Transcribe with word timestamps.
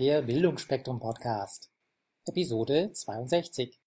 der 0.00 0.22
Bildungsspektrum 0.22 0.98
Podcast, 0.98 1.70
Episode 2.24 2.90
62. 2.90 3.78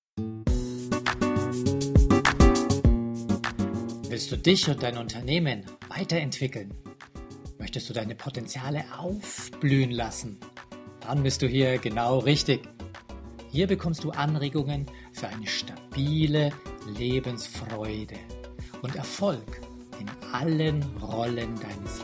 Willst 4.10 4.32
du 4.32 4.38
dich 4.38 4.70
und 4.70 4.84
dein 4.84 5.00
Unternehmen 5.00 5.66
weiterentwickeln? 5.90 6.72
Möchtest 7.58 7.90
du 7.90 7.94
deine 7.94 8.14
Potenziale 8.14 8.84
aufblühen 8.96 9.90
lassen? 9.90 10.40
Dann 11.00 11.24
bist 11.24 11.42
du 11.42 11.48
hier 11.48 11.80
genau 11.80 12.20
richtig. 12.20 12.62
Hier 13.50 13.66
bekommst 13.66 14.04
du 14.04 14.12
Anregungen 14.12 14.86
für 15.14 15.30
eine 15.30 15.48
stabile 15.48 16.52
Lebensfreude 16.96 18.20
und 18.84 18.96
Erfolg 18.96 19.62
in 20.00 20.08
allen 20.32 20.84
Rollen 21.00 21.60
deines 21.60 22.03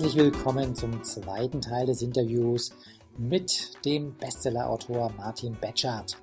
Herzlich 0.00 0.16
willkommen 0.16 0.74
zum 0.74 1.04
zweiten 1.04 1.60
Teil 1.60 1.84
des 1.84 2.00
Interviews 2.00 2.70
mit 3.18 3.84
dem 3.84 4.14
Bestsellerautor 4.16 5.12
Martin 5.18 5.58
Betschart. 5.60 6.16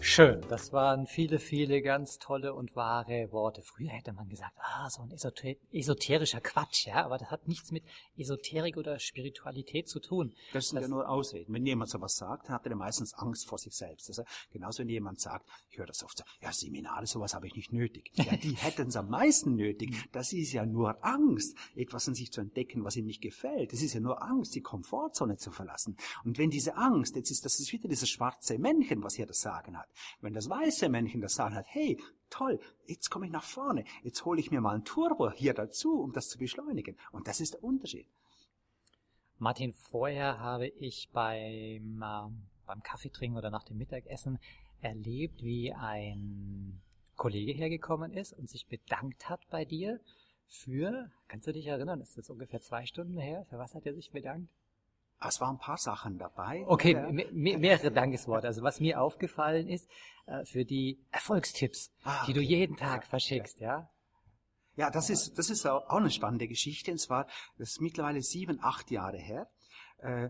Schön, 0.00 0.40
das 0.48 0.72
waren 0.72 1.06
viele, 1.06 1.38
viele 1.38 1.82
ganz 1.82 2.18
tolle 2.18 2.54
und 2.54 2.76
wahre 2.76 3.32
Worte. 3.32 3.62
Früher 3.62 3.90
hätte 3.90 4.12
man 4.12 4.28
gesagt, 4.28 4.56
ah, 4.58 4.88
so 4.88 5.02
ein 5.02 5.10
esoter 5.10 5.54
esoterischer 5.72 6.40
Quatsch, 6.40 6.86
ja, 6.86 7.04
aber 7.04 7.18
das 7.18 7.30
hat 7.30 7.48
nichts 7.48 7.70
mit 7.72 7.84
Esoterik 8.16 8.76
oder 8.76 8.98
Spiritualität 8.98 9.88
zu 9.88 10.00
tun. 10.00 10.34
Das 10.52 10.68
sind 10.68 10.76
das 10.76 10.84
ja 10.84 10.88
nur 10.88 11.08
Ausreden. 11.08 11.52
Wenn 11.52 11.66
jemand 11.66 11.90
sowas 11.90 12.16
sagt, 12.16 12.48
hat 12.48 12.66
er 12.66 12.76
meistens 12.76 13.14
Angst 13.14 13.48
vor 13.48 13.58
sich 13.58 13.74
selbst. 13.74 14.08
Also, 14.08 14.22
genauso 14.52 14.80
wenn 14.80 14.88
jemand 14.88 15.20
sagt, 15.20 15.48
ich 15.70 15.78
höre 15.78 15.86
das 15.86 16.04
oft 16.04 16.18
so, 16.18 16.24
ja, 16.40 16.52
Seminare, 16.52 17.06
sowas 17.06 17.34
habe 17.34 17.46
ich 17.46 17.54
nicht 17.54 17.72
nötig. 17.72 18.10
Ja, 18.14 18.36
die 18.36 18.56
hätten 18.56 18.88
es 18.88 18.96
am 18.96 19.08
meisten 19.10 19.56
nötig. 19.56 19.94
Das 20.12 20.32
ist 20.32 20.52
ja 20.52 20.64
nur 20.64 21.04
Angst, 21.04 21.56
etwas 21.74 22.06
an 22.08 22.14
sich 22.14 22.32
zu 22.32 22.40
entdecken, 22.40 22.84
was 22.84 22.96
ihnen 22.96 23.08
nicht 23.08 23.22
gefällt. 23.22 23.72
Das 23.72 23.82
ist 23.82 23.94
ja 23.94 24.00
nur 24.00 24.22
Angst, 24.22 24.54
die 24.54 24.62
Komfortzone 24.62 25.36
zu 25.36 25.50
verlassen. 25.50 25.96
Und 26.24 26.38
wenn 26.38 26.50
diese 26.50 26.76
Angst, 26.76 27.16
jetzt 27.16 27.30
ist 27.30 27.44
das 27.44 27.58
ist 27.60 27.72
wieder 27.72 27.88
dieses 27.88 28.08
schwarze 28.08 28.58
Männchen, 28.58 29.02
was 29.02 29.14
hier 29.14 29.26
das 29.26 29.40
Sagen 29.40 29.76
hat. 29.76 29.85
Wenn 30.20 30.34
das 30.34 30.48
weiße 30.48 30.88
Männchen 30.88 31.20
das 31.20 31.34
Sagen 31.34 31.54
hat, 31.54 31.66
hey, 31.68 31.98
toll, 32.30 32.60
jetzt 32.86 33.10
komme 33.10 33.26
ich 33.26 33.32
nach 33.32 33.44
vorne, 33.44 33.84
jetzt 34.02 34.24
hole 34.24 34.40
ich 34.40 34.50
mir 34.50 34.60
mal 34.60 34.74
ein 34.74 34.84
Turbo 34.84 35.30
hier 35.30 35.54
dazu, 35.54 36.00
um 36.00 36.12
das 36.12 36.28
zu 36.28 36.38
beschleunigen. 36.38 36.96
Und 37.12 37.28
das 37.28 37.40
ist 37.40 37.54
der 37.54 37.64
Unterschied. 37.64 38.06
Martin, 39.38 39.74
vorher 39.74 40.38
habe 40.40 40.68
ich 40.68 41.10
beim, 41.12 42.02
äh, 42.02 42.30
beim 42.66 42.82
Kaffeetrinken 42.82 43.36
oder 43.36 43.50
nach 43.50 43.64
dem 43.64 43.76
Mittagessen 43.76 44.38
erlebt, 44.80 45.42
wie 45.42 45.72
ein 45.72 46.80
Kollege 47.16 47.52
hergekommen 47.52 48.12
ist 48.12 48.32
und 48.32 48.48
sich 48.48 48.66
bedankt 48.66 49.28
hat 49.28 49.40
bei 49.50 49.64
dir 49.64 50.00
für, 50.48 51.10
kannst 51.28 51.46
du 51.46 51.52
dich 51.52 51.66
erinnern, 51.66 52.00
ist 52.00 52.16
das 52.16 52.30
ungefähr 52.30 52.60
zwei 52.60 52.86
Stunden 52.86 53.18
her? 53.18 53.44
Für 53.50 53.58
was 53.58 53.74
hat 53.74 53.84
er 53.86 53.94
sich 53.94 54.10
bedankt? 54.10 54.50
Es 55.20 55.40
waren 55.40 55.56
ein 55.56 55.58
paar 55.58 55.78
Sachen 55.78 56.18
dabei. 56.18 56.64
Okay, 56.66 56.94
me 56.94 57.58
mehrere 57.58 57.90
Dankesworte. 57.90 58.46
Also 58.46 58.62
was 58.62 58.80
mir 58.80 59.00
aufgefallen 59.00 59.68
ist, 59.68 59.88
äh, 60.26 60.44
für 60.44 60.64
die 60.64 60.98
Erfolgstipps, 61.10 61.90
ah, 62.02 62.22
okay. 62.22 62.26
die 62.26 62.32
du 62.34 62.40
jeden 62.40 62.76
Tag 62.76 63.04
ja, 63.04 63.08
verschickst, 63.08 63.60
ja? 63.60 63.90
Ja, 64.76 64.90
das 64.90 65.08
ist, 65.08 65.38
das 65.38 65.48
ist 65.48 65.64
auch 65.66 65.88
eine 65.88 66.10
spannende 66.10 66.48
Geschichte. 66.48 66.92
Und 66.92 66.98
zwar, 66.98 67.26
das 67.56 67.70
ist 67.70 67.80
mittlerweile 67.80 68.20
sieben, 68.22 68.58
acht 68.62 68.90
Jahre 68.90 69.16
her. 69.16 69.48
Äh, 69.98 70.28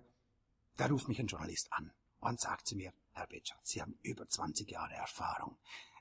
da 0.76 0.86
ruft 0.86 1.08
mich 1.08 1.18
ein 1.18 1.26
Journalist 1.26 1.68
an 1.72 1.92
und 2.20 2.40
sagt 2.40 2.66
zu 2.66 2.76
mir, 2.76 2.92
Herr 3.12 3.26
Betschat, 3.26 3.58
Sie 3.62 3.82
haben 3.82 3.98
über 4.02 4.28
20 4.28 4.70
Jahre 4.70 4.94
Erfahrung. 4.94 5.56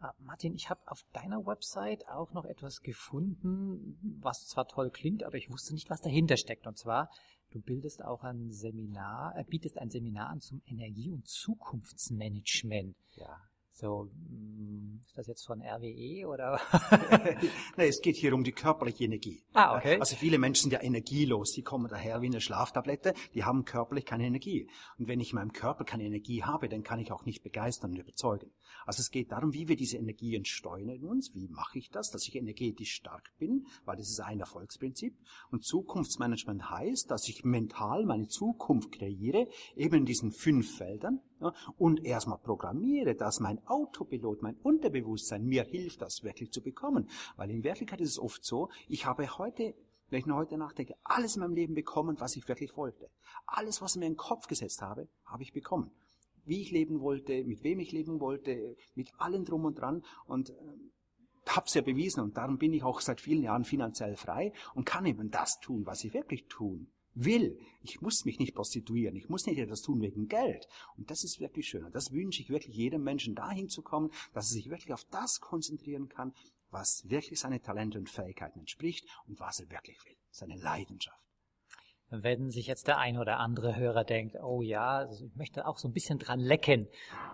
Äh, 0.00 0.08
Martin, 0.18 0.54
ich 0.54 0.70
habe 0.70 0.80
auf 0.86 1.02
deiner 1.12 1.44
Website 1.44 2.06
auch 2.08 2.32
noch 2.32 2.44
etwas 2.44 2.82
gefunden, 2.82 3.98
was 4.20 4.46
zwar 4.46 4.68
toll 4.68 4.90
klingt, 4.90 5.24
aber 5.24 5.38
ich 5.38 5.50
wusste 5.50 5.74
nicht, 5.74 5.90
was 5.90 6.02
dahinter 6.02 6.36
steckt. 6.36 6.66
Und 6.66 6.78
zwar 6.78 7.10
Du 7.50 7.60
bildest 7.60 8.04
auch 8.04 8.22
ein 8.22 8.50
Seminar, 8.50 9.36
äh, 9.36 9.44
bietest 9.44 9.78
ein 9.78 9.90
Seminar 9.90 10.30
an 10.30 10.40
zum 10.40 10.62
Energie- 10.66 11.10
und 11.10 11.26
Zukunftsmanagement. 11.26 12.96
Ja. 13.12 13.40
So, 13.78 14.08
mm, 14.10 15.00
ist 15.02 15.18
das 15.18 15.26
jetzt 15.26 15.46
von 15.46 15.60
RWE 15.60 16.26
oder? 16.26 16.58
Nein, 17.76 17.88
es 17.88 18.00
geht 18.00 18.16
hier 18.16 18.32
um 18.32 18.42
die 18.42 18.52
körperliche 18.52 19.04
Energie. 19.04 19.44
Ah, 19.52 19.76
okay. 19.76 20.00
Also 20.00 20.16
viele 20.16 20.38
Menschen 20.38 20.62
sind 20.62 20.72
ja 20.72 20.82
energielos. 20.82 21.52
Die 21.52 21.62
kommen 21.62 21.86
daher 21.86 22.22
wie 22.22 22.26
eine 22.26 22.40
Schlaftablette. 22.40 23.12
Die 23.34 23.44
haben 23.44 23.66
körperlich 23.66 24.06
keine 24.06 24.24
Energie. 24.24 24.66
Und 24.98 25.08
wenn 25.08 25.20
ich 25.20 25.32
in 25.32 25.34
meinem 25.34 25.52
Körper 25.52 25.84
keine 25.84 26.04
Energie 26.04 26.42
habe, 26.42 26.70
dann 26.70 26.84
kann 26.84 27.00
ich 27.00 27.12
auch 27.12 27.26
nicht 27.26 27.42
begeistern 27.42 27.90
und 27.90 27.98
überzeugen. 27.98 28.50
Also 28.86 29.00
es 29.00 29.10
geht 29.10 29.30
darum, 29.30 29.52
wie 29.52 29.68
wir 29.68 29.76
diese 29.76 29.98
Energie 29.98 30.36
entsteuern 30.36 30.88
in 30.88 31.04
uns. 31.04 31.34
Wie 31.34 31.48
mache 31.48 31.78
ich 31.78 31.90
das, 31.90 32.10
dass 32.10 32.26
ich 32.26 32.34
energetisch 32.34 32.94
stark 32.94 33.30
bin? 33.38 33.66
Weil 33.84 33.96
das 33.98 34.08
ist 34.08 34.20
ein 34.20 34.40
Erfolgsprinzip. 34.40 35.18
Und 35.50 35.66
Zukunftsmanagement 35.66 36.70
heißt, 36.70 37.10
dass 37.10 37.28
ich 37.28 37.44
mental 37.44 38.06
meine 38.06 38.26
Zukunft 38.26 38.92
kreiere, 38.92 39.48
eben 39.76 39.96
in 39.96 40.06
diesen 40.06 40.32
fünf 40.32 40.78
Feldern 40.78 41.20
ja, 41.40 41.52
und 41.78 42.04
erstmal 42.04 42.38
programmiere, 42.38 43.14
dass 43.14 43.40
mein 43.40 43.64
Autopilot, 43.66 44.42
mein 44.42 44.56
Unterbewusstsein 44.56 45.44
mir 45.44 45.64
hilft, 45.64 46.02
das 46.02 46.22
wirklich 46.22 46.50
zu 46.52 46.62
bekommen. 46.62 47.08
Weil 47.36 47.50
in 47.50 47.64
Wirklichkeit 47.64 48.00
ist 48.00 48.10
es 48.10 48.18
oft 48.18 48.44
so, 48.44 48.70
ich 48.88 49.06
habe 49.06 49.38
heute, 49.38 49.74
wenn 50.08 50.20
ich 50.20 50.26
nur 50.26 50.36
heute 50.36 50.56
nachdenke, 50.56 50.94
alles 51.04 51.36
in 51.36 51.42
meinem 51.42 51.54
Leben 51.54 51.74
bekommen, 51.74 52.16
was 52.20 52.36
ich 52.36 52.48
wirklich 52.48 52.76
wollte. 52.76 53.10
Alles, 53.46 53.82
was 53.82 53.94
ich 53.94 54.00
mir 54.00 54.06
in 54.06 54.12
den 54.12 54.18
Kopf 54.18 54.46
gesetzt 54.46 54.80
habe, 54.82 55.08
habe 55.24 55.42
ich 55.42 55.52
bekommen. 55.52 55.90
Wie 56.44 56.62
ich 56.62 56.70
leben 56.70 57.00
wollte, 57.00 57.44
mit 57.44 57.64
wem 57.64 57.80
ich 57.80 57.92
leben 57.92 58.20
wollte, 58.20 58.76
mit 58.94 59.12
allem 59.18 59.44
drum 59.44 59.64
und 59.64 59.78
dran 59.78 60.04
und 60.26 60.50
äh, 60.50 60.54
hab's 61.48 61.74
ja 61.74 61.82
bewiesen 61.82 62.20
und 62.20 62.36
darum 62.36 62.58
bin 62.58 62.72
ich 62.72 62.82
auch 62.82 63.00
seit 63.00 63.20
vielen 63.20 63.42
Jahren 63.42 63.64
finanziell 63.64 64.16
frei 64.16 64.52
und 64.74 64.84
kann 64.84 65.06
eben 65.06 65.30
das 65.30 65.60
tun, 65.60 65.86
was 65.86 66.02
ich 66.04 66.14
wirklich 66.14 66.46
tun 66.48 66.88
will. 67.16 67.58
Ich 67.82 68.00
muss 68.00 68.24
mich 68.24 68.38
nicht 68.38 68.54
prostituieren. 68.54 69.16
Ich 69.16 69.28
muss 69.28 69.46
nicht 69.46 69.58
etwas 69.58 69.80
tun 69.80 70.00
wegen 70.00 70.28
Geld. 70.28 70.68
Und 70.96 71.10
das 71.10 71.24
ist 71.24 71.40
wirklich 71.40 71.66
schön. 71.66 71.84
Und 71.84 71.94
das 71.94 72.12
wünsche 72.12 72.42
ich 72.42 72.50
wirklich 72.50 72.76
jedem 72.76 73.02
Menschen 73.02 73.34
dahin 73.34 73.68
zu 73.68 73.82
kommen, 73.82 74.10
dass 74.32 74.50
er 74.50 74.54
sich 74.54 74.70
wirklich 74.70 74.92
auf 74.92 75.04
das 75.10 75.40
konzentrieren 75.40 76.08
kann, 76.08 76.32
was 76.70 77.02
wirklich 77.06 77.40
seine 77.40 77.60
Talente 77.60 77.98
und 77.98 78.10
Fähigkeiten 78.10 78.60
entspricht 78.60 79.06
und 79.26 79.40
was 79.40 79.60
er 79.60 79.70
wirklich 79.70 79.98
will, 80.04 80.16
seine 80.30 80.56
Leidenschaft. 80.56 81.25
Wenn 82.10 82.50
sich 82.50 82.68
jetzt 82.68 82.86
der 82.86 82.98
ein 82.98 83.18
oder 83.18 83.40
andere 83.40 83.74
Hörer 83.74 84.04
denkt, 84.04 84.36
oh 84.40 84.62
ja, 84.62 84.98
also 84.98 85.26
ich 85.26 85.34
möchte 85.34 85.66
auch 85.66 85.76
so 85.76 85.88
ein 85.88 85.92
bisschen 85.92 86.18
dran 86.18 86.38
lecken, 86.38 86.86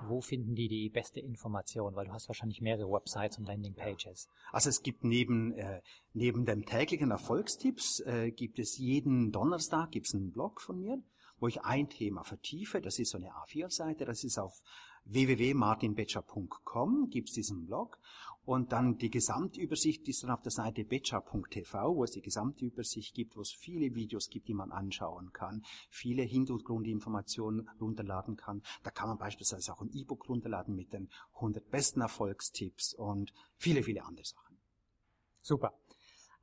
wo 0.08 0.22
finden 0.22 0.54
die 0.54 0.69
die 0.69 0.88
beste 0.88 1.20
Information? 1.20 1.94
Weil 1.94 2.06
du 2.06 2.12
hast 2.12 2.28
wahrscheinlich 2.28 2.62
mehrere 2.62 2.90
Websites 2.90 3.36
und 3.36 3.46
Landingpages. 3.46 4.28
Also 4.50 4.70
es 4.70 4.82
gibt 4.82 5.04
neben, 5.04 5.52
äh, 5.58 5.82
neben 6.14 6.46
dem 6.46 6.64
täglichen 6.64 7.10
Erfolgstipps, 7.10 8.00
äh, 8.00 8.30
gibt 8.30 8.58
es 8.58 8.78
jeden 8.78 9.30
Donnerstag 9.30 9.90
gibt's 9.90 10.14
einen 10.14 10.32
Blog 10.32 10.62
von 10.62 10.80
mir, 10.80 11.02
wo 11.38 11.48
ich 11.48 11.60
ein 11.62 11.90
Thema 11.90 12.24
vertiefe. 12.24 12.80
Das 12.80 12.98
ist 12.98 13.10
so 13.10 13.19
eine 13.19 13.30
A4-Seite, 13.30 14.06
das 14.06 14.24
ist 14.24 14.38
auf 14.38 14.62
www.martinbetscher.com 15.04 17.10
gibt's 17.10 17.32
diesen 17.32 17.66
Blog 17.66 17.98
und 18.44 18.72
dann 18.72 18.98
die 18.98 19.10
Gesamtübersicht 19.10 20.08
ist 20.08 20.24
dann 20.24 20.30
auf 20.30 20.42
der 20.42 20.50
Seite 20.50 20.84
betcha.tv, 20.84 21.94
wo 21.94 22.04
es 22.04 22.10
die 22.10 22.22
Gesamtübersicht 22.22 23.14
gibt, 23.14 23.36
wo 23.36 23.40
es 23.40 23.52
viele 23.52 23.94
Videos 23.94 24.28
gibt, 24.28 24.48
die 24.48 24.54
man 24.54 24.72
anschauen 24.72 25.32
kann, 25.32 25.62
viele 25.90 26.22
Hintergrundinformationen 26.22 27.68
runterladen 27.80 28.36
kann. 28.36 28.62
Da 28.82 28.90
kann 28.90 29.08
man 29.08 29.18
beispielsweise 29.18 29.72
auch 29.72 29.80
ein 29.80 29.92
E-Book 29.92 30.28
runterladen 30.28 30.74
mit 30.74 30.92
den 30.92 31.08
100 31.34 31.70
besten 31.70 32.00
Erfolgstipps 32.00 32.94
und 32.94 33.32
viele, 33.56 33.82
viele 33.82 34.04
andere 34.04 34.24
Sachen. 34.24 34.58
Super. 35.40 35.72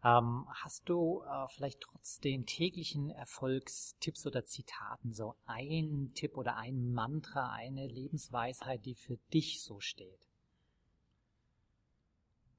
Ähm, 0.02 0.46
hast 0.64 0.88
du 0.88 1.24
äh, 1.24 1.48
vielleicht 1.50 1.82
trotz 1.82 2.20
den 2.20 2.46
täglichen 2.46 3.10
Erfolgstipps 3.10 4.26
oder 4.26 4.46
Zitaten 4.46 5.12
so 5.12 5.36
einen 5.46 6.14
Tipp 6.14 6.38
oder 6.38 6.56
ein 6.56 6.94
Mantra, 6.94 7.52
eine 7.52 7.86
Lebensweisheit, 7.88 8.86
die 8.86 8.96
für 8.96 9.18
dich 9.34 9.62
so 9.62 9.82
steht? 9.82 10.29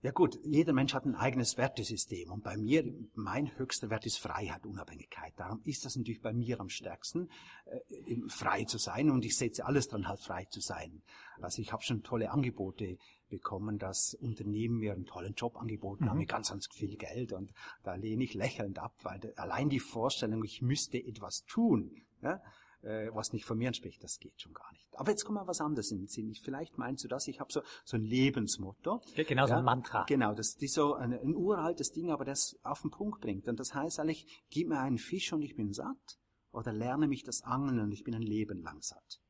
Ja 0.02 0.12
gut, 0.12 0.38
jeder 0.42 0.72
Mensch 0.72 0.94
hat 0.94 1.04
ein 1.04 1.14
eigenes 1.14 1.58
Wertesystem 1.58 2.30
und 2.30 2.42
bei 2.42 2.56
mir, 2.56 2.90
mein 3.14 3.54
höchster 3.58 3.90
Wert 3.90 4.06
ist 4.06 4.18
Freiheit, 4.18 4.64
Unabhängigkeit. 4.64 5.34
Darum 5.36 5.60
ist 5.64 5.84
das 5.84 5.94
natürlich 5.94 6.22
bei 6.22 6.32
mir 6.32 6.58
am 6.58 6.70
stärksten, 6.70 7.28
äh, 7.66 8.16
frei 8.28 8.64
zu 8.64 8.78
sein 8.78 9.10
und 9.10 9.26
ich 9.26 9.36
setze 9.36 9.66
alles 9.66 9.88
dran, 9.88 10.08
halt 10.08 10.20
frei 10.20 10.46
zu 10.46 10.60
sein. 10.60 11.02
Also 11.42 11.60
ich 11.60 11.72
habe 11.72 11.82
schon 11.82 12.02
tolle 12.02 12.30
Angebote 12.30 12.96
bekommen, 13.28 13.78
dass 13.78 14.14
Unternehmen 14.14 14.78
mir 14.78 14.94
einen 14.94 15.04
tollen 15.04 15.34
Job 15.34 15.58
angeboten 15.58 16.04
mhm. 16.04 16.10
haben, 16.10 16.18
mit 16.18 16.30
ganz, 16.30 16.48
ganz 16.48 16.66
viel 16.72 16.96
Geld 16.96 17.34
und 17.34 17.52
da 17.82 17.94
lehne 17.94 18.24
ich 18.24 18.32
lächelnd 18.32 18.78
ab, 18.78 18.94
weil 19.02 19.20
allein 19.36 19.68
die 19.68 19.80
Vorstellung, 19.80 20.42
ich 20.44 20.62
müsste 20.62 20.96
etwas 20.96 21.44
tun, 21.44 21.90
ja, 22.22 22.40
äh, 22.82 23.10
was 23.12 23.32
nicht 23.32 23.44
von 23.44 23.58
mir 23.58 23.68
entspricht, 23.68 24.02
das 24.02 24.18
geht 24.18 24.40
schon 24.40 24.54
gar 24.54 24.70
nicht. 24.72 24.86
Aber 24.98 25.10
jetzt 25.10 25.24
kommt 25.24 25.36
mal 25.36 25.46
was 25.46 25.60
anderes 25.60 25.90
in 25.90 25.98
den 25.98 26.08
Sinn. 26.08 26.30
Ich, 26.30 26.40
vielleicht 26.40 26.78
meinst 26.78 27.04
du 27.04 27.08
das, 27.08 27.28
ich 27.28 27.40
habe 27.40 27.52
so, 27.52 27.62
so 27.84 27.96
ein 27.96 28.04
Lebensmotto. 28.04 29.00
Genau, 29.14 29.42
ja, 29.42 29.48
so 29.48 29.54
ein 29.54 29.64
Mantra. 29.64 30.04
Genau, 30.04 30.34
das 30.34 30.54
ist 30.54 30.74
so 30.74 30.94
ein, 30.94 31.12
ein 31.12 31.34
uraltes 31.34 31.92
Ding, 31.92 32.10
aber 32.10 32.24
das 32.24 32.58
auf 32.62 32.82
den 32.82 32.90
Punkt 32.90 33.20
bringt. 33.20 33.48
Und 33.48 33.60
das 33.60 33.74
heißt 33.74 34.00
eigentlich, 34.00 34.26
gib 34.50 34.68
mir 34.68 34.80
einen 34.80 34.98
Fisch 34.98 35.32
und 35.32 35.42
ich 35.42 35.56
bin 35.56 35.72
satt, 35.72 36.18
oder 36.52 36.72
lerne 36.72 37.06
mich 37.06 37.22
das 37.22 37.42
Angeln 37.42 37.80
und 37.80 37.92
ich 37.92 38.02
bin 38.02 38.14
ein 38.14 38.22
Leben 38.22 38.62
lang 38.62 38.80
satt. 38.82 39.20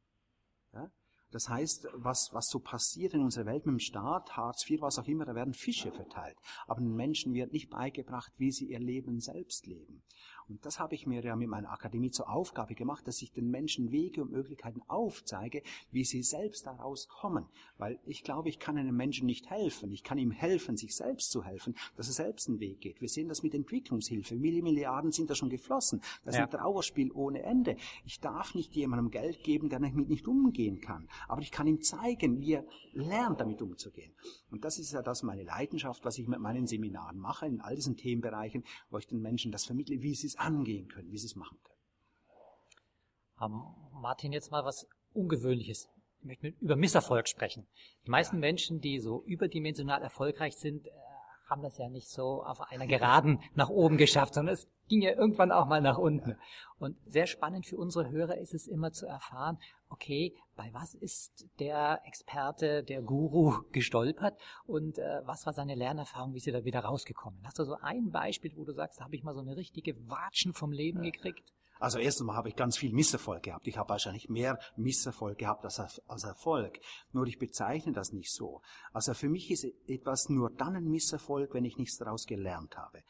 Ja? 0.73 0.91
Das 1.31 1.49
heißt, 1.49 1.87
was, 1.95 2.31
was 2.33 2.49
so 2.49 2.59
passiert 2.59 3.15
in 3.15 3.23
unserer 3.23 3.47
Welt 3.47 3.65
mit 3.65 3.75
dem 3.75 3.79
Staat, 3.79 4.37
Hartz 4.37 4.69
IV, 4.69 4.81
was 4.81 4.99
auch 4.99 5.07
immer, 5.07 5.25
da 5.25 5.35
werden 5.35 5.55
Fische 5.55 5.93
verteilt. 5.93 6.37
Aber 6.67 6.81
den 6.81 6.95
Menschen 6.95 7.35
wird 7.35 7.53
nicht 7.53 7.71
beigebracht, 7.71 8.33
wie 8.39 8.51
sie 8.51 8.67
ihr 8.67 8.81
Leben 8.81 9.21
selbst 9.21 9.67
leben. 9.67 10.03
Und 10.51 10.67
das 10.67 10.81
habe 10.81 10.97
ich 10.97 11.07
mir 11.07 11.23
ja 11.23 11.37
mit 11.37 11.49
meiner 11.49 11.71
Akademie 11.71 12.11
zur 12.11 12.29
Aufgabe 12.29 12.75
gemacht, 12.75 13.07
dass 13.07 13.23
ich 13.23 13.31
den 13.31 13.51
Menschen 13.51 13.93
Wege 13.93 14.21
und 14.21 14.33
Möglichkeiten 14.33 14.83
aufzeige, 14.89 15.63
wie 15.93 16.05
sie 16.05 16.25
selbst 16.25 16.67
daraus 16.67 17.07
kommen. 17.07 17.47
Weil 17.79 18.01
ich 18.05 18.25
glaube, 18.25 18.49
ich 18.49 18.59
kann 18.59 18.77
einem 18.77 18.97
Menschen 18.97 19.27
nicht 19.27 19.49
helfen. 19.49 19.93
Ich 19.93 20.03
kann 20.03 20.19
ihm 20.19 20.33
helfen, 20.33 20.77
sich 20.77 20.97
selbst 20.97 21.31
zu 21.31 21.45
helfen, 21.45 21.77
dass 21.97 22.09
er 22.09 22.15
selbst 22.15 22.49
einen 22.49 22.59
Weg 22.59 22.81
geht. 22.81 23.01
Wir 23.01 23.09
sehen 23.09 23.29
das 23.29 23.45
mit 23.45 23.55
Entwicklungshilfe. 23.55 24.35
Milliarden 24.35 25.13
sind 25.13 25.31
da 25.31 25.37
schon 25.37 25.51
geflossen. 25.51 26.03
Das 26.25 26.35
ja. 26.35 26.45
ist 26.45 26.53
ein 26.53 26.61
Trauerspiel 26.61 27.13
ohne 27.13 27.43
Ende. 27.45 27.77
Ich 28.05 28.19
darf 28.19 28.57
nicht 28.57 28.75
jemandem 28.75 29.13
Geld 29.13 29.45
geben, 29.45 29.69
der 29.69 29.79
damit 29.79 30.09
nicht 30.09 30.27
umgehen 30.27 30.81
kann. 30.81 31.09
Aber 31.29 31.43
ich 31.43 31.53
kann 31.53 31.69
ihm 31.69 31.81
zeigen, 31.81 32.41
wie 32.41 32.55
er 32.55 32.65
lernt, 32.93 33.41
damit 33.41 33.63
umzugehen. 33.63 34.13
Und 34.51 34.65
das 34.65 34.81
ist 34.81 34.93
ja 34.93 35.01
das 35.01 35.23
meine 35.23 35.45
Leidenschaft, 35.45 36.05
was 36.05 36.19
ich 36.19 36.27
mit 36.27 36.41
meinen 36.41 36.67
Seminaren 36.67 37.21
mache, 37.21 37.47
in 37.47 37.61
all 37.61 37.77
diesen 37.77 37.97
Themenbereichen, 37.97 38.65
wo 38.91 38.99
ich 38.99 39.07
den 39.07 39.23
Menschen 39.23 39.53
das 39.53 39.65
vermittle, 39.65 40.03
wie 40.03 40.15
sie 40.17 40.27
es 40.27 40.40
angehen 40.41 40.89
können, 40.89 41.11
wie 41.11 41.19
sie 41.19 41.27
es 41.27 41.37
machen 41.37 41.59
können. 41.63 41.71
Ähm, 43.53 44.01
Martin, 44.01 44.33
jetzt 44.33 44.51
mal 44.51 44.65
was 44.65 44.89
Ungewöhnliches. 45.13 45.89
Ich 46.21 46.27
möchte 46.27 46.49
über 46.61 46.77
Misserfolg 46.77 47.29
sprechen. 47.29 47.67
Die 48.07 48.11
meisten 48.11 48.37
ja. 48.37 48.41
Menschen, 48.41 48.81
die 48.81 49.01
so 49.01 49.23
überdimensional 49.25 50.03
erfolgreich 50.03 50.57
sind, 50.57 50.87
äh, 50.87 50.91
haben 51.51 51.63
das 51.63 51.77
ja 51.79 51.89
nicht 51.89 52.09
so 52.09 52.45
auf 52.45 52.61
einer 52.71 52.87
Geraden 52.87 53.41
nach 53.55 53.69
oben 53.69 53.97
geschafft, 53.97 54.35
sondern 54.35 54.55
es 54.55 54.69
ging 54.89 55.03
ja 55.03 55.11
irgendwann 55.11 55.53
auch 55.53 55.67
mal 55.67 55.81
nach 55.81 55.99
unten. 55.99 56.37
Und 56.79 56.97
sehr 57.07 57.27
spannend 57.27 57.67
für 57.67 57.77
unsere 57.77 58.09
Hörer 58.11 58.39
ist 58.39 58.55
es 58.55 58.67
immer 58.69 58.93
zu 58.93 59.07
erfahren, 59.07 59.59
okay, 59.89 60.35
bei 60.57 60.71
was 60.73 60.95
ist 60.95 61.47
der 61.59 62.01
Experte, 62.05 62.83
der 62.85 63.03
Guru 63.03 63.63
gestolpert 63.73 64.39
und 64.67 64.99
äh, 64.99 65.21
was 65.25 65.47
war 65.47 65.53
seine 65.53 65.75
Lernerfahrung, 65.75 66.33
wie 66.33 66.39
ist 66.39 66.47
er 66.47 66.53
da 66.53 66.65
wieder 66.65 66.81
rausgekommen? 66.81 67.41
Hast 67.45 67.59
du 67.59 67.65
so 67.65 67.77
ein 67.83 68.11
Beispiel, 68.11 68.53
wo 68.57 68.65
du 68.65 68.73
sagst, 68.73 69.01
da 69.01 69.05
habe 69.05 69.17
ich 69.17 69.25
mal 69.25 69.35
so 69.35 69.41
eine 69.41 69.57
richtige 69.57 69.97
Watschen 70.09 70.53
vom 70.53 70.73
Leben 70.73 71.03
gekriegt? 71.03 71.53
Also 71.81 71.99
erstens 71.99 72.27
mal 72.27 72.37
habe 72.37 72.51
ich 72.51 72.57
ganz 72.57 72.77
viel 72.77 72.93
Misserfolg 72.93 73.43
gehabt. 73.43 73.67
Ich 73.67 73.79
habe 73.79 73.89
wahrscheinlich 73.89 74.29
mehr 74.29 74.59
Misserfolg 74.77 75.39
gehabt 75.39 75.65
als, 75.65 76.25
Erfolg. 76.25 76.79
Nur 77.13 77.27
ich 77.27 77.39
bezeichne 77.39 77.93
das 77.93 78.13
nicht 78.13 78.33
so. 78.33 78.61
Also 78.93 79.15
für 79.15 79.29
mich 79.29 79.51
ist 79.51 79.65
etwas 79.89 80.29
nur 80.29 80.51
dann 80.51 80.77
ein 80.77 80.85
Misserfolg, 80.85 81.55
wenn 81.55 81.65
ich 81.65 81.79
nichts 81.79 81.97
daraus 81.97 82.27
gelernt 82.27 82.77
habe. 82.77 83.03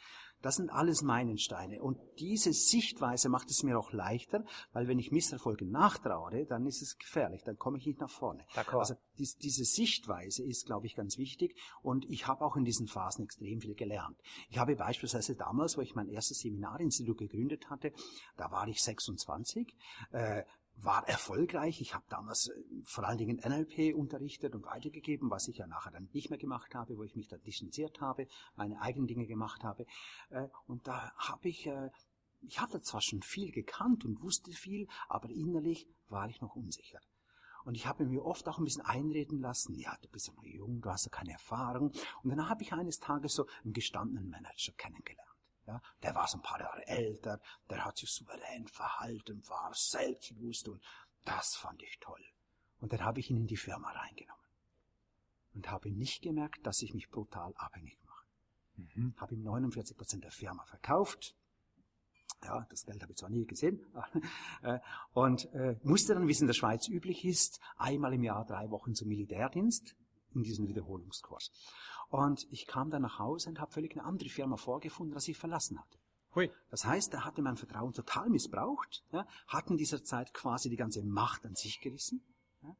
Das 0.42 0.56
sind 0.56 0.70
alles 0.70 1.02
Meilensteine. 1.02 1.82
Und 1.82 1.98
diese 2.18 2.52
Sichtweise 2.52 3.28
macht 3.28 3.50
es 3.50 3.62
mir 3.62 3.78
auch 3.78 3.92
leichter, 3.92 4.44
weil 4.72 4.88
wenn 4.88 4.98
ich 4.98 5.10
Misserfolge 5.10 5.66
nachtrauere, 5.66 6.44
dann 6.46 6.66
ist 6.66 6.82
es 6.82 6.96
gefährlich, 6.98 7.42
dann 7.44 7.56
komme 7.56 7.78
ich 7.78 7.86
nicht 7.86 8.00
nach 8.00 8.10
vorne. 8.10 8.44
Also 8.80 8.94
dies, 9.18 9.36
diese 9.36 9.64
Sichtweise 9.64 10.42
ist, 10.42 10.66
glaube 10.66 10.86
ich, 10.86 10.94
ganz 10.94 11.18
wichtig. 11.18 11.56
Und 11.82 12.08
ich 12.08 12.26
habe 12.26 12.44
auch 12.44 12.56
in 12.56 12.64
diesen 12.64 12.86
Phasen 12.86 13.24
extrem 13.24 13.60
viel 13.60 13.74
gelernt. 13.74 14.16
Ich 14.48 14.58
habe 14.58 14.76
beispielsweise 14.76 15.36
damals, 15.36 15.76
wo 15.76 15.82
ich 15.82 15.94
mein 15.94 16.08
erstes 16.08 16.40
Seminarinstitut 16.40 17.18
gegründet 17.18 17.68
hatte, 17.68 17.92
da 18.36 18.50
war 18.50 18.66
ich 18.68 18.82
26. 18.82 19.74
Äh, 20.12 20.44
war 20.76 21.06
erfolgreich. 21.08 21.80
Ich 21.80 21.94
habe 21.94 22.04
damals 22.08 22.48
äh, 22.48 22.82
vor 22.84 23.04
allen 23.04 23.18
Dingen 23.18 23.40
NLP 23.44 23.94
unterrichtet 23.94 24.54
und 24.54 24.64
weitergegeben, 24.64 25.30
was 25.30 25.48
ich 25.48 25.58
ja 25.58 25.66
nachher 25.66 25.90
dann 25.90 26.08
nicht 26.12 26.30
mehr 26.30 26.38
gemacht 26.38 26.74
habe, 26.74 26.96
wo 26.96 27.02
ich 27.02 27.16
mich 27.16 27.28
dann 27.28 27.42
distanziert 27.42 28.00
habe, 28.00 28.26
meine 28.56 28.80
eigenen 28.80 29.06
Dinge 29.06 29.26
gemacht 29.26 29.62
habe. 29.64 29.84
Äh, 30.30 30.48
und 30.66 30.86
da 30.86 31.12
habe 31.16 31.48
ich, 31.48 31.66
äh, 31.66 31.90
ich 32.40 32.60
hatte 32.60 32.80
zwar 32.80 33.02
schon 33.02 33.22
viel 33.22 33.50
gekannt 33.52 34.04
und 34.04 34.22
wusste 34.22 34.52
viel, 34.52 34.86
aber 35.08 35.28
innerlich 35.28 35.86
war 36.08 36.28
ich 36.28 36.40
noch 36.40 36.56
unsicher. 36.56 37.00
Und 37.64 37.74
ich 37.74 37.86
habe 37.86 38.06
mir 38.06 38.24
oft 38.24 38.48
auch 38.48 38.58
ein 38.58 38.64
bisschen 38.64 38.84
einreden 38.84 39.40
lassen, 39.40 39.74
ja, 39.74 39.94
du 40.00 40.08
bist 40.08 40.28
ja 40.28 40.34
noch 40.34 40.44
jung, 40.44 40.80
du 40.80 40.90
hast 40.90 41.04
ja 41.04 41.10
keine 41.10 41.32
Erfahrung. 41.32 41.92
Und 42.22 42.30
dann 42.30 42.48
habe 42.48 42.62
ich 42.62 42.72
eines 42.72 42.98
Tages 42.98 43.34
so 43.34 43.46
einen 43.62 43.74
gestandenen 43.74 44.30
Manager 44.30 44.72
kennengelernt. 44.72 45.29
Ja, 45.66 45.80
der 46.02 46.14
war 46.14 46.26
so 46.26 46.38
ein 46.38 46.42
paar 46.42 46.60
Jahre 46.60 46.86
älter, 46.86 47.40
der 47.68 47.84
hat 47.84 47.98
sich 47.98 48.10
souverän 48.10 48.66
verhalten, 48.66 49.42
war 49.48 49.72
selbstbewusst 49.74 50.68
und 50.68 50.82
das 51.24 51.54
fand 51.56 51.82
ich 51.82 51.98
toll. 52.00 52.24
Und 52.80 52.92
dann 52.92 53.04
habe 53.04 53.20
ich 53.20 53.30
ihn 53.30 53.36
in 53.36 53.46
die 53.46 53.56
Firma 53.56 53.90
reingenommen 53.92 54.40
und 55.54 55.70
habe 55.70 55.90
nicht 55.90 56.22
gemerkt, 56.22 56.66
dass 56.66 56.82
ich 56.82 56.94
mich 56.94 57.10
brutal 57.10 57.52
abhängig 57.56 57.98
mache. 58.04 58.26
Mhm. 58.76 59.14
Habe 59.18 59.34
ihm 59.34 59.42
49 59.42 59.96
Prozent 59.96 60.24
der 60.24 60.30
Firma 60.30 60.64
verkauft. 60.64 61.36
Ja, 62.42 62.66
das 62.70 62.86
Geld 62.86 63.02
habe 63.02 63.12
ich 63.12 63.18
zwar 63.18 63.30
nie 63.30 63.46
gesehen. 63.46 63.84
Äh, 64.62 64.78
und 65.14 65.46
äh, 65.54 65.76
musste 65.82 66.12
dann, 66.12 66.28
wie 66.28 66.32
es 66.32 66.40
in 66.42 66.46
der 66.46 66.52
Schweiz 66.52 66.86
üblich 66.86 67.24
ist, 67.24 67.60
einmal 67.78 68.12
im 68.12 68.22
Jahr 68.22 68.44
drei 68.44 68.70
Wochen 68.70 68.94
zum 68.94 69.08
Militärdienst 69.08 69.96
in 70.34 70.42
diesen 70.42 70.68
Wiederholungskurs. 70.68 71.50
Und 72.08 72.46
ich 72.50 72.66
kam 72.66 72.90
dann 72.90 73.02
nach 73.02 73.18
Hause 73.18 73.50
und 73.50 73.60
habe 73.60 73.72
völlig 73.72 73.92
eine 73.92 74.04
andere 74.04 74.28
Firma 74.28 74.56
vorgefunden, 74.56 75.14
als 75.14 75.28
ich 75.28 75.36
verlassen 75.36 75.78
hatte. 75.78 75.98
Hui. 76.34 76.50
Das 76.70 76.84
heißt, 76.84 77.12
er 77.14 77.24
hatte 77.24 77.42
mein 77.42 77.56
Vertrauen 77.56 77.92
total 77.92 78.28
missbraucht, 78.28 79.04
ja, 79.12 79.26
hat 79.48 79.68
in 79.70 79.76
dieser 79.76 80.04
Zeit 80.04 80.32
quasi 80.32 80.70
die 80.70 80.76
ganze 80.76 81.02
Macht 81.04 81.44
an 81.44 81.56
sich 81.56 81.80
gerissen. 81.80 82.22
Ja, 82.62 82.76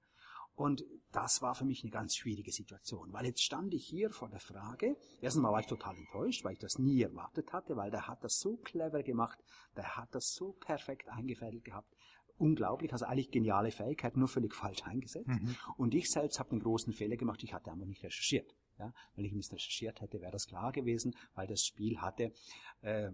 und 0.55 0.85
das 1.11 1.43
war 1.43 1.57
für 1.57 1.65
mich 1.65 1.83
eine 1.83 1.91
ganz 1.91 2.15
schwierige 2.15 2.53
Situation, 2.53 3.13
weil 3.13 3.27
jetzt 3.27 3.43
stand 3.43 3.75
ich 3.75 3.87
hier 3.87 4.11
vor 4.11 4.29
der 4.29 4.39
Frage, 4.39 4.97
erstens 5.21 5.43
mal 5.43 5.51
war 5.51 5.61
ich 5.61 5.67
total 5.67 5.97
enttäuscht, 5.97 6.45
weil 6.45 6.53
ich 6.53 6.61
das 6.61 6.79
nie 6.79 7.03
erwartet 7.03 7.53
hatte, 7.53 7.77
weil 7.77 7.91
der 7.91 8.07
hat 8.07 8.23
das 8.23 8.39
so 8.39 8.57
clever 8.59 9.03
gemacht, 9.03 9.43
der 9.77 9.97
hat 9.97 10.15
das 10.15 10.33
so 10.33 10.53
perfekt 10.53 11.09
eingefädelt 11.09 11.65
gehabt, 11.65 11.93
unglaublich, 12.41 12.93
also 12.93 13.05
eigentlich 13.05 13.31
geniale 13.31 13.71
Fähigkeit, 13.71 14.17
nur 14.17 14.29
völlig 14.29 14.55
falsch 14.55 14.83
eingesetzt. 14.85 15.29
Mhm. 15.29 15.57
Und 15.77 15.95
ich 15.95 16.11
selbst 16.11 16.39
habe 16.39 16.53
einen 16.53 16.61
großen 16.61 16.93
Fehler 16.93 17.17
gemacht, 17.17 17.43
ich 17.43 17.53
hatte 17.53 17.71
einfach 17.71 17.87
nicht 17.87 18.03
recherchiert. 18.03 18.55
Ja, 18.79 18.95
wenn 19.15 19.27
ich 19.27 19.33
nicht 19.33 19.53
recherchiert 19.53 20.01
hätte, 20.01 20.21
wäre 20.23 20.33
das 20.33 20.47
klar 20.47 20.73
gewesen, 20.73 21.15
weil 21.35 21.47
das 21.47 21.65
Spiel 21.65 22.01
hatte, 22.01 22.33
äh, 22.81 23.11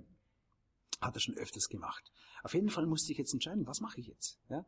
hat 1.00 1.14
er 1.14 1.20
schon 1.20 1.34
öfters 1.34 1.68
gemacht. 1.68 2.12
Auf 2.44 2.54
jeden 2.54 2.70
Fall 2.70 2.86
musste 2.86 3.10
ich 3.10 3.18
jetzt 3.18 3.34
entscheiden, 3.34 3.66
was 3.66 3.80
mache 3.80 4.00
ich 4.00 4.06
jetzt? 4.06 4.38
Ja, 4.48 4.64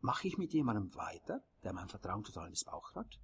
mache 0.00 0.26
ich 0.26 0.38
mit 0.38 0.54
jemandem 0.54 0.94
weiter, 0.94 1.44
der 1.62 1.74
mein 1.74 1.88
Vertrauen 1.88 2.24
total 2.24 2.48
missbraucht 2.48 2.94
hat? 2.94 3.20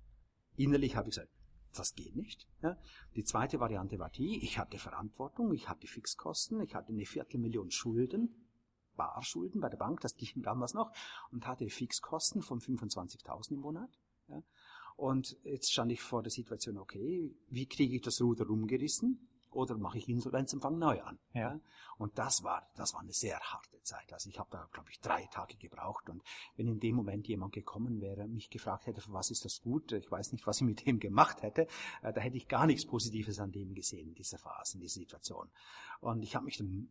Innerlich 0.56 0.96
habe 0.96 1.08
ich 1.08 1.14
gesagt, 1.14 1.32
das 1.72 1.94
geht 1.94 2.14
nicht. 2.14 2.46
Ja. 2.62 2.76
Die 3.16 3.24
zweite 3.24 3.58
Variante 3.58 3.98
war 3.98 4.10
die, 4.10 4.42
ich 4.44 4.58
hatte 4.58 4.78
Verantwortung, 4.78 5.52
ich 5.52 5.68
hatte 5.68 5.86
Fixkosten, 5.86 6.60
ich 6.60 6.74
hatte 6.74 6.92
eine 6.92 7.04
Viertelmillion 7.06 7.70
Schulden, 7.70 8.43
Barschulden 8.96 9.60
bei 9.60 9.68
der 9.68 9.76
Bank, 9.76 10.00
das 10.00 10.16
ging 10.16 10.42
damals 10.42 10.74
noch, 10.74 10.92
und 11.30 11.46
hatte 11.46 11.68
Fixkosten 11.68 12.42
von 12.42 12.60
25.000 12.60 13.52
im 13.52 13.60
Monat. 13.60 13.90
Ja. 14.28 14.42
Und 14.96 15.36
jetzt 15.42 15.72
stand 15.72 15.90
ich 15.92 16.00
vor 16.00 16.22
der 16.22 16.30
Situation, 16.30 16.78
okay, 16.78 17.34
wie 17.48 17.66
kriege 17.66 17.96
ich 17.96 18.02
das 18.02 18.20
Ruder 18.20 18.46
rumgerissen? 18.46 19.28
Oder 19.50 19.76
mache 19.76 19.98
ich 19.98 20.08
Insolvenzempfang 20.08 20.78
neu 20.78 21.00
an? 21.02 21.18
Ja. 21.32 21.60
Und 21.96 22.18
das 22.18 22.42
war, 22.42 22.68
das 22.74 22.92
war 22.92 23.00
eine 23.00 23.12
sehr 23.12 23.38
harte 23.38 23.80
Zeit. 23.82 24.12
Also 24.12 24.28
ich 24.28 24.38
habe 24.38 24.48
da, 24.50 24.68
glaube 24.72 24.90
ich, 24.90 25.00
drei 25.00 25.26
Tage 25.26 25.56
gebraucht. 25.56 26.08
Und 26.10 26.22
wenn 26.56 26.66
in 26.66 26.80
dem 26.80 26.96
Moment 26.96 27.28
jemand 27.28 27.52
gekommen 27.52 28.00
wäre, 28.00 28.26
mich 28.26 28.50
gefragt 28.50 28.86
hätte, 28.86 29.00
für 29.00 29.12
was 29.12 29.30
ist 29.30 29.44
das 29.44 29.60
gut, 29.60 29.92
ich 29.92 30.10
weiß 30.10 30.32
nicht, 30.32 30.44
was 30.46 30.56
ich 30.56 30.66
mit 30.66 30.84
dem 30.84 30.98
gemacht 30.98 31.42
hätte, 31.42 31.68
äh, 32.02 32.12
da 32.12 32.20
hätte 32.20 32.36
ich 32.36 32.48
gar 32.48 32.66
nichts 32.66 32.84
Positives 32.84 33.38
an 33.38 33.52
dem 33.52 33.74
gesehen, 33.74 34.08
in 34.08 34.14
dieser 34.14 34.38
Phase, 34.38 34.74
in 34.74 34.80
dieser 34.80 35.00
Situation. 35.00 35.48
Und 36.00 36.22
ich 36.22 36.34
habe 36.34 36.46
mich 36.46 36.56
dann 36.56 36.88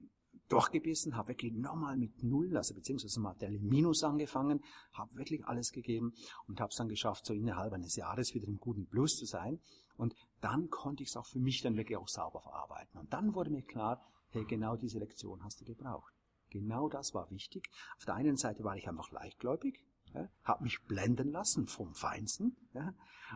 durchgebissen, 0.54 1.16
habe 1.16 1.30
wirklich 1.30 1.54
nochmal 1.54 1.98
mit 1.98 2.24
Null, 2.24 2.56
also 2.56 2.74
beziehungsweise 2.76 3.20
materiell 3.20 3.60
Minus 3.60 4.04
angefangen, 4.04 4.64
habe 4.94 5.16
wirklich 5.16 5.46
alles 5.46 5.72
gegeben 5.72 6.14
und 6.48 6.60
habe 6.60 6.70
es 6.70 6.76
dann 6.76 6.90
geschafft, 6.90 7.26
so 7.26 7.34
innerhalb 7.34 7.74
eines 7.74 7.96
Jahres 7.96 8.34
wieder 8.34 8.48
im 8.48 8.60
guten 8.60 8.88
Plus 8.88 9.18
zu 9.18 9.26
sein. 9.26 9.60
Und 9.96 10.16
dann 10.42 10.70
konnte 10.70 11.04
ich 11.04 11.10
es 11.10 11.18
auch 11.18 11.26
für 11.26 11.40
mich 11.40 11.62
dann 11.62 11.76
wirklich 11.76 11.98
auch 11.98 12.08
sauber 12.08 12.42
verarbeiten. 12.42 13.00
Und 13.00 13.14
dann 13.14 13.34
wurde 13.34 13.50
mir 13.50 13.64
klar, 13.64 14.06
hey, 14.30 14.46
genau 14.46 14.76
diese 14.76 15.00
Lektion 15.00 15.44
hast 15.44 15.62
du 15.62 15.66
gebraucht. 15.66 16.14
Genau 16.50 16.88
das 16.88 17.14
war 17.14 17.30
wichtig. 17.32 17.68
Auf 17.98 18.06
der 18.06 18.16
einen 18.16 18.38
Seite 18.38 18.64
war 18.64 18.78
ich 18.78 18.88
einfach 18.88 19.12
leichtgläubig, 19.12 19.84
ja, 20.14 20.30
habe 20.44 20.64
mich 20.64 20.84
blenden 20.88 21.32
lassen 21.32 21.68
vom 21.68 21.96
Feinsten. 21.96 22.56
Ja, 22.74 22.94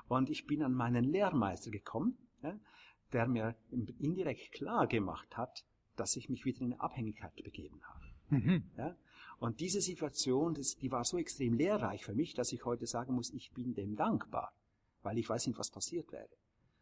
und 0.07 0.29
ich 0.29 0.45
bin 0.45 0.61
an 0.61 0.73
meinen 0.73 1.03
Lehrmeister 1.03 1.71
gekommen, 1.71 2.17
ja, 2.43 2.59
der 3.11 3.27
mir 3.27 3.55
indirekt 3.71 4.51
klar 4.51 4.85
gemacht 4.85 5.35
hat, 5.35 5.65
dass 5.99 6.15
ich 6.15 6.29
mich 6.29 6.45
wieder 6.45 6.61
in 6.61 6.73
eine 6.73 6.81
Abhängigkeit 6.81 7.35
begeben 7.35 7.81
habe. 7.83 8.05
Mhm. 8.29 8.63
Ja? 8.77 8.95
Und 9.39 9.59
diese 9.59 9.81
Situation, 9.81 10.53
das, 10.53 10.75
die 10.77 10.91
war 10.91 11.03
so 11.03 11.17
extrem 11.17 11.53
lehrreich 11.53 12.03
für 12.03 12.15
mich, 12.15 12.33
dass 12.33 12.51
ich 12.51 12.65
heute 12.65 12.87
sagen 12.87 13.13
muss, 13.13 13.31
ich 13.33 13.51
bin 13.51 13.73
dem 13.73 13.95
dankbar, 13.95 14.53
weil 15.03 15.17
ich 15.17 15.29
weiß 15.29 15.47
nicht, 15.47 15.59
was 15.59 15.69
passiert 15.69 16.11
wäre. 16.11 16.29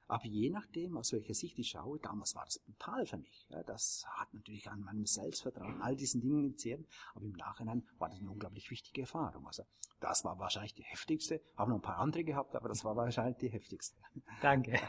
Aber 0.07 0.25
je 0.25 0.49
nachdem, 0.49 0.97
aus 0.97 1.11
welcher 1.13 1.33
Sicht 1.33 1.57
ich 1.57 1.69
schaue, 1.69 1.99
damals 1.99 2.35
war 2.35 2.45
das 2.45 2.59
brutal 2.59 3.05
für 3.05 3.17
mich. 3.17 3.47
Das 3.65 4.05
hat 4.07 4.33
natürlich 4.33 4.69
an 4.69 4.81
meinem 4.81 5.05
Selbstvertrauen, 5.05 5.81
all 5.81 5.95
diesen 5.95 6.21
Dingen 6.21 6.43
gezehrt, 6.43 6.85
aber 7.15 7.25
im 7.25 7.31
Nachhinein 7.33 7.83
war 7.97 8.09
das 8.09 8.19
eine 8.19 8.29
unglaublich 8.29 8.69
wichtige 8.69 9.01
Erfahrung. 9.01 9.47
Also 9.47 9.63
das 9.99 10.23
war 10.23 10.37
wahrscheinlich 10.37 10.75
die 10.75 10.83
heftigste. 10.83 11.41
Habe 11.57 11.71
noch 11.71 11.77
ein 11.77 11.81
paar 11.81 11.97
andere 11.97 12.23
gehabt, 12.23 12.55
aber 12.55 12.67
das 12.67 12.83
war 12.83 12.95
wahrscheinlich 12.95 13.37
die 13.37 13.49
heftigste. 13.49 13.99
Danke. 14.41 14.79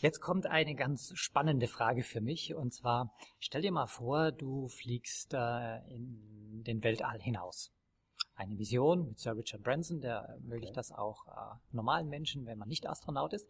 Jetzt 0.00 0.20
kommt 0.20 0.46
eine 0.46 0.74
ganz 0.74 1.12
spannende 1.14 1.68
Frage 1.68 2.02
für 2.02 2.20
mich 2.20 2.54
und 2.54 2.74
zwar 2.74 3.14
stell 3.38 3.62
dir 3.62 3.72
mal 3.72 3.86
vor, 3.86 4.32
du 4.32 4.68
fliegst 4.68 5.32
äh, 5.32 5.78
in 5.88 6.62
den 6.64 6.82
Weltall 6.82 7.20
hinaus 7.20 7.72
eine 8.36 8.58
Vision 8.58 9.08
mit 9.08 9.18
Sir 9.18 9.36
Richard 9.36 9.62
Branson, 9.62 10.00
der 10.00 10.16
ermöglicht 10.16 10.72
okay. 10.72 10.76
das 10.76 10.92
auch 10.92 11.26
äh, 11.26 11.56
normalen 11.72 12.08
Menschen, 12.08 12.44
wenn 12.46 12.58
man 12.58 12.68
nicht 12.68 12.86
Astronaut 12.86 13.32
ist. 13.32 13.48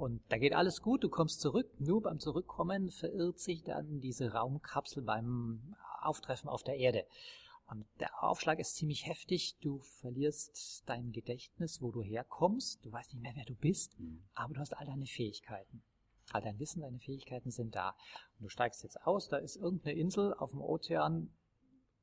Und 0.00 0.22
da 0.30 0.38
geht 0.38 0.54
alles 0.54 0.80
gut, 0.80 1.04
du 1.04 1.10
kommst 1.10 1.42
zurück, 1.42 1.78
nur 1.78 2.00
beim 2.00 2.20
Zurückkommen 2.20 2.90
verirrt 2.90 3.38
sich 3.38 3.64
dann 3.64 4.00
diese 4.00 4.32
Raumkapsel 4.32 5.02
beim 5.02 5.76
Auftreffen 6.00 6.48
auf 6.48 6.62
der 6.62 6.78
Erde. 6.78 7.04
Und 7.66 7.84
der 8.00 8.24
Aufschlag 8.24 8.58
ist 8.60 8.76
ziemlich 8.76 9.06
heftig, 9.06 9.58
du 9.60 9.80
verlierst 9.80 10.84
dein 10.86 11.12
Gedächtnis, 11.12 11.82
wo 11.82 11.92
du 11.92 12.02
herkommst, 12.02 12.82
du 12.82 12.90
weißt 12.90 13.12
nicht 13.12 13.22
mehr, 13.22 13.34
wer 13.34 13.44
du 13.44 13.54
bist, 13.54 14.00
mhm. 14.00 14.24
aber 14.32 14.54
du 14.54 14.60
hast 14.60 14.72
all 14.72 14.86
deine 14.86 15.04
Fähigkeiten. 15.04 15.82
All 16.32 16.40
dein 16.40 16.58
Wissen, 16.58 16.80
deine 16.80 16.98
Fähigkeiten 16.98 17.50
sind 17.50 17.74
da. 17.74 17.90
Und 18.38 18.44
du 18.44 18.48
steigst 18.48 18.82
jetzt 18.82 19.02
aus, 19.06 19.28
da 19.28 19.36
ist 19.36 19.56
irgendeine 19.56 19.98
Insel 19.98 20.32
auf 20.32 20.52
dem 20.52 20.62
Ozean. 20.62 21.30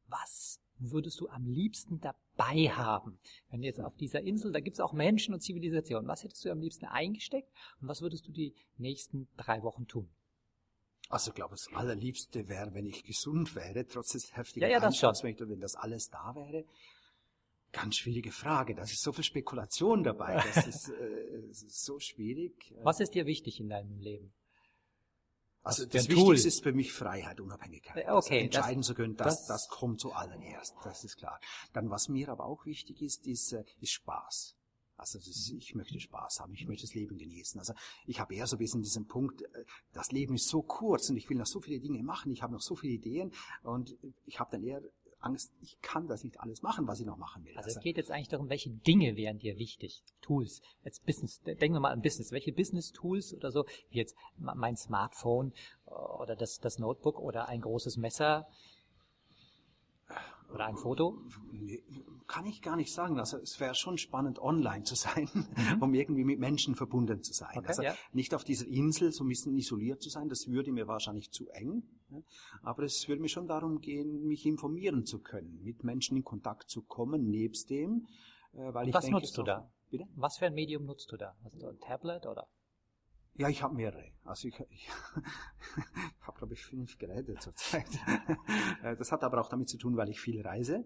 Was 0.05 0.61
würdest 0.79 1.19
du 1.19 1.29
am 1.29 1.45
liebsten 1.45 1.99
dabei 1.99 2.69
haben? 2.69 3.19
Wenn 3.49 3.63
jetzt 3.63 3.79
auf 3.79 3.95
dieser 3.95 4.21
Insel, 4.21 4.51
da 4.51 4.59
gibt 4.59 4.75
es 4.75 4.79
auch 4.79 4.93
Menschen 4.93 5.33
und 5.33 5.41
Zivilisationen, 5.41 6.07
was 6.07 6.23
hättest 6.23 6.43
du 6.45 6.51
am 6.51 6.59
liebsten 6.59 6.85
eingesteckt 6.85 7.51
und 7.81 7.87
was 7.87 8.01
würdest 8.01 8.27
du 8.27 8.31
die 8.31 8.53
nächsten 8.77 9.27
drei 9.37 9.63
Wochen 9.63 9.87
tun? 9.87 10.09
Also 11.09 11.31
ich 11.31 11.35
glaube, 11.35 11.55
das 11.55 11.69
Allerliebste 11.73 12.49
wäre, 12.49 12.73
wenn 12.73 12.85
ich 12.85 13.03
gesund 13.03 13.55
wäre, 13.55 13.85
trotz 13.87 14.11
des 14.11 14.35
heftigen 14.35 14.63
ja, 14.63 14.73
ja, 14.73 14.79
das 14.79 15.01
wenn 15.23 15.59
das 15.59 15.75
alles 15.75 16.09
da 16.09 16.35
wäre. 16.35 16.65
Ganz 17.71 17.95
schwierige 17.95 18.31
Frage. 18.31 18.75
Da 18.75 18.83
ist 18.83 19.01
so 19.01 19.11
viel 19.11 19.23
Spekulation 19.23 20.03
dabei. 20.03 20.35
Das 20.35 20.67
ist, 20.67 20.89
äh, 20.89 21.47
das 21.47 21.63
ist 21.63 21.85
so 21.85 21.99
schwierig. 21.99 22.73
Was 22.83 22.99
ist 22.99 23.13
dir 23.13 23.25
wichtig 23.25 23.59
in 23.59 23.69
deinem 23.69 23.99
Leben? 23.99 24.33
Also 25.67 25.85
das 25.85 26.07
Wichtigste 26.07 26.47
ist 26.47 26.63
für 26.63 26.71
mich 26.71 26.93
Freiheit, 26.93 27.41
Unabhängigkeit. 27.41 28.05
Okay, 28.05 28.09
also 28.09 28.33
entscheiden 28.33 28.81
das, 28.81 28.87
zu 28.87 28.95
können, 28.95 29.15
das, 29.17 29.45
das, 29.45 29.47
das 29.47 29.67
kommt 29.67 29.99
zuallererst, 29.99 30.75
das 30.83 31.03
ist 31.03 31.17
klar. 31.17 31.39
Dann, 31.73 31.89
was 31.89 32.07
mir 32.07 32.29
aber 32.29 32.45
auch 32.45 32.65
wichtig 32.65 33.01
ist, 33.01 33.27
ist, 33.27 33.51
äh, 33.51 33.63
ist 33.81 33.91
Spaß. 33.91 34.55
Also 34.95 35.19
ist, 35.19 35.51
ich 35.51 35.75
möchte 35.75 35.99
Spaß 35.99 36.39
haben, 36.39 36.53
ich 36.53 36.65
möchte 36.67 36.87
das 36.87 36.95
Leben 36.95 37.17
genießen. 37.17 37.59
Also 37.59 37.73
ich 38.05 38.19
habe 38.19 38.33
eher 38.33 38.47
so 38.47 38.55
ein 38.55 38.59
bisschen 38.59 38.81
diesen 38.81 39.07
Punkt, 39.07 39.41
äh, 39.41 39.65
das 39.91 40.11
Leben 40.11 40.35
ist 40.35 40.47
so 40.47 40.61
kurz 40.61 41.09
und 41.09 41.17
ich 41.17 41.29
will 41.29 41.37
noch 41.37 41.45
so 41.45 41.59
viele 41.59 41.79
Dinge 41.79 42.01
machen, 42.01 42.31
ich 42.31 42.41
habe 42.41 42.53
noch 42.53 42.61
so 42.61 42.75
viele 42.75 42.93
Ideen 42.93 43.33
und 43.63 43.95
ich 44.25 44.39
habe 44.39 44.51
dann 44.51 44.63
eher 44.63 44.81
Angst, 45.19 45.51
ich 45.61 45.81
kann 45.81 46.07
das 46.07 46.23
nicht 46.23 46.39
alles 46.39 46.61
machen, 46.61 46.87
was 46.87 46.99
ich 46.99 47.05
noch 47.05 47.17
machen 47.17 47.43
will. 47.43 47.57
Also, 47.57 47.67
also 47.67 47.79
es 47.79 47.83
geht 47.83 47.97
jetzt 47.97 48.11
eigentlich 48.11 48.29
darum, 48.29 48.49
welche 48.49 48.69
Dinge 48.69 49.15
wären 49.15 49.39
dir 49.39 49.57
wichtig? 49.57 50.03
Tools, 50.21 50.61
als 50.83 50.99
Business, 50.99 51.41
denken 51.41 51.73
wir 51.73 51.79
mal 51.79 51.91
an 51.91 52.01
Business. 52.01 52.31
Welche 52.31 52.53
Business-Tools 52.53 53.33
oder 53.33 53.51
so, 53.51 53.65
wie 53.89 53.97
jetzt 53.97 54.15
mein 54.37 54.77
Smartphone 54.77 55.53
äh, 55.87 55.91
oder 55.91 56.35
das, 56.35 56.59
das 56.59 56.77
Notebook 56.77 57.19
oder 57.19 57.47
ein 57.47 57.61
großes 57.61 57.97
Messer 57.97 58.47
oder 60.53 60.65
ein 60.65 60.77
Foto? 60.77 61.17
Kann 62.27 62.45
ich 62.45 62.61
gar 62.61 62.75
nicht 62.75 62.93
sagen. 62.93 63.19
Also 63.19 63.37
es 63.37 63.59
wäre 63.59 63.73
schon 63.73 63.97
spannend, 63.97 64.39
online 64.39 64.83
zu 64.83 64.95
sein, 64.95 65.29
mhm. 65.33 65.81
um 65.81 65.93
irgendwie 65.93 66.25
mit 66.25 66.39
Menschen 66.39 66.75
verbunden 66.75 67.23
zu 67.23 67.33
sein. 67.33 67.57
Okay, 67.57 67.67
also 67.67 67.81
ja. 67.83 67.95
nicht 68.11 68.33
auf 68.35 68.43
dieser 68.43 68.67
Insel 68.67 69.11
so 69.13 69.23
ein 69.23 69.29
bisschen 69.29 69.55
isoliert 69.55 70.01
zu 70.01 70.09
sein, 70.09 70.27
das 70.27 70.47
würde 70.47 70.71
mir 70.71 70.87
wahrscheinlich 70.87 71.31
zu 71.31 71.47
eng. 71.49 71.83
Aber 72.63 72.83
es 72.83 73.07
würde 73.07 73.21
mir 73.21 73.29
schon 73.29 73.47
darum 73.47 73.79
gehen, 73.79 74.27
mich 74.27 74.45
informieren 74.45 75.05
zu 75.05 75.19
können, 75.19 75.61
mit 75.63 75.83
Menschen 75.83 76.17
in 76.17 76.23
Kontakt 76.23 76.69
zu 76.69 76.81
kommen, 76.81 77.29
nebst 77.29 77.69
dem. 77.69 78.07
Äh, 78.53 78.73
weil 78.73 78.89
ich 78.89 78.93
Was 78.93 79.05
denke, 79.05 79.19
nutzt 79.19 79.37
du 79.37 79.43
da? 79.43 79.71
Bitte? 79.89 80.05
Was 80.15 80.37
für 80.37 80.47
ein 80.47 80.53
Medium 80.53 80.85
nutzt 80.85 81.11
du 81.11 81.17
da? 81.17 81.35
Hast 81.43 81.61
du 81.61 81.67
ein 81.67 81.79
Tablet 81.79 82.25
oder? 82.25 82.47
Ja, 83.35 83.49
ich 83.49 83.61
habe 83.61 83.75
mehrere. 83.75 84.03
Also 84.23 84.47
ich, 84.47 84.59
ich 84.71 84.89
habe, 86.21 86.37
glaube 86.37 86.53
ich, 86.53 86.65
fünf 86.65 86.97
Geräte 86.97 87.35
zurzeit. 87.35 87.87
Äh, 88.83 88.95
das 88.95 89.11
hat 89.11 89.23
aber 89.23 89.41
auch 89.41 89.49
damit 89.49 89.69
zu 89.69 89.77
tun, 89.77 89.97
weil 89.97 90.09
ich 90.09 90.19
viel 90.19 90.41
reise. 90.41 90.85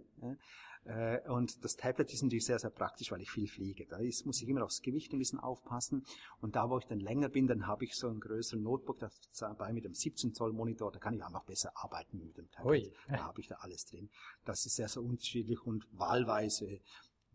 Äh, 0.85 1.19
und 1.29 1.63
das 1.63 1.75
Tablet 1.75 2.11
ist 2.11 2.23
natürlich 2.23 2.45
sehr, 2.45 2.59
sehr 2.59 2.69
praktisch, 2.69 3.11
weil 3.11 3.21
ich 3.21 3.31
viel 3.31 3.47
fliege. 3.47 3.85
Da 3.85 3.97
ist, 3.97 4.25
muss 4.25 4.41
ich 4.41 4.49
immer 4.49 4.63
aufs 4.63 4.81
Gewicht 4.81 5.13
ein 5.13 5.19
bisschen 5.19 5.39
aufpassen. 5.39 6.05
Und 6.39 6.55
da, 6.55 6.69
wo 6.69 6.77
ich 6.77 6.85
dann 6.85 6.99
länger 6.99 7.29
bin, 7.29 7.47
dann 7.47 7.67
habe 7.67 7.85
ich 7.85 7.95
so 7.95 8.07
einen 8.07 8.19
größeren 8.19 8.61
Notebook 8.61 8.99
dabei 9.39 9.73
mit 9.73 9.85
einem 9.85 9.93
17 9.93 10.33
Zoll 10.33 10.53
Monitor. 10.53 10.91
Da 10.91 10.99
kann 10.99 11.13
ich 11.13 11.23
einfach 11.23 11.43
besser 11.43 11.71
arbeiten 11.75 12.19
mit 12.25 12.37
dem 12.37 12.49
Tablet. 12.49 12.87
Ui. 12.87 12.93
Da 13.07 13.23
habe 13.23 13.41
ich 13.41 13.47
da 13.47 13.55
alles 13.55 13.85
drin. 13.85 14.09
Das 14.45 14.65
ist 14.65 14.75
sehr, 14.75 14.87
sehr 14.87 15.03
unterschiedlich 15.03 15.61
und 15.65 15.87
wahlweise, 15.91 16.79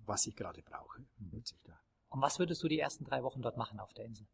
was 0.05 0.27
ich 0.27 0.37
gerade 0.37 0.63
brauche, 0.63 1.05
nutze 1.19 1.55
ich 1.55 1.63
da. 1.63 1.79
Und 2.09 2.23
was 2.23 2.39
würdest 2.39 2.63
du 2.63 2.69
die 2.69 2.79
ersten 2.79 3.05
drei 3.05 3.23
Wochen 3.23 3.43
dort 3.43 3.57
machen 3.57 3.81
auf 3.81 3.93
der 3.93 4.07
Insel? 4.07 4.27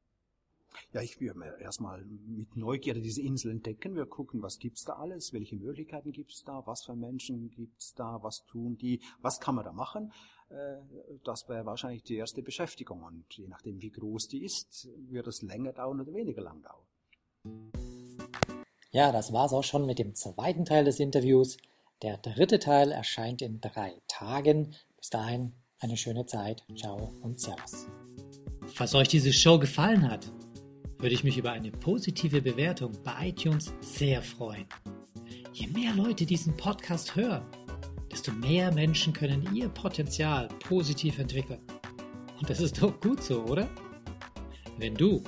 Ja, 0.93 1.01
ich 1.01 1.21
will 1.21 1.35
erstmal 1.61 2.05
mit 2.05 2.57
Neugierde 2.57 3.01
diese 3.01 3.23
Insel 3.23 3.51
entdecken. 3.53 3.95
Wir 3.95 4.07
gucken, 4.07 4.43
was 4.43 4.59
gibt's 4.59 4.85
da 4.85 4.95
alles, 4.95 5.33
welche 5.33 5.57
Möglichkeiten 5.57 6.13
gibt's 6.13 6.45
da, 6.45 6.63
was 6.67 6.85
für 6.85 6.95
Menschen 6.95 7.51
gibt's 7.51 7.95
da, 7.95 8.23
was 8.23 8.45
tun 8.47 8.77
die, 8.77 9.01
was 9.21 9.41
kann 9.41 9.55
man 9.55 9.65
da 9.65 9.73
machen. 9.73 10.13
Äh, 10.51 10.77
das 11.25 11.49
wäre 11.49 11.65
wahrscheinlich 11.67 12.03
die 12.03 12.17
erste 12.17 12.43
Beschäftigung. 12.43 13.03
Und 13.03 13.25
je 13.35 13.49
nachdem, 13.49 13.81
wie 13.81 13.91
groß 13.91 14.29
die 14.29 14.45
ist, 14.45 14.89
wird 15.09 15.27
es 15.27 15.43
länger 15.43 15.73
dauern 15.73 16.01
oder 16.01 16.13
weniger 16.13 16.43
lang 16.43 16.63
dauern. 16.63 17.73
Ja, 18.91 19.11
das 19.11 19.33
war's 19.33 19.53
auch 19.53 19.65
schon 19.65 19.87
mit 19.87 19.99
dem 19.99 20.15
zweiten 20.15 20.65
Teil 20.65 20.85
des 20.85 21.01
Interviews. 21.01 21.57
Der 22.03 22.19
dritte 22.19 22.59
Teil 22.59 22.93
erscheint 22.93 23.41
in 23.41 23.61
drei 23.61 23.95
Tagen. 24.07 24.75
Bis 24.99 25.09
dahin 25.09 25.53
eine 25.81 25.97
schöne 25.97 26.27
Zeit. 26.27 26.65
Ciao 26.77 27.13
und 27.23 27.41
Servus. 27.41 27.87
Falls 28.75 28.95
euch 28.95 29.09
diese 29.09 29.33
Show 29.33 29.59
gefallen 29.59 30.11
hat, 30.11 30.31
würde 31.03 31.15
ich 31.17 31.25
mich 31.25 31.37
über 31.37 31.51
eine 31.51 31.73
positive 31.73 32.41
Bewertung 32.41 32.93
bei 33.03 33.29
iTunes 33.29 33.75
sehr 33.81 34.23
freuen. 34.23 34.67
Je 35.53 35.67
mehr 35.67 35.93
Leute 35.95 36.25
diesen 36.25 36.57
Podcast 36.57 37.17
hören, 37.17 37.43
desto 38.11 38.31
mehr 38.31 38.73
Menschen 38.73 39.13
können 39.13 39.53
ihr 39.53 39.69
Potenzial 39.69 40.47
positiv 40.61 41.19
entwickeln. 41.19 41.59
Und 42.39 42.49
das 42.49 42.61
ist 42.61 42.81
doch 42.81 43.01
gut 43.01 43.21
so, 43.21 43.43
oder? 43.43 43.69
Wenn 44.79 44.95
du 44.95 45.25